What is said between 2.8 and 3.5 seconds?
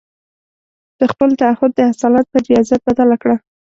بدله کړه.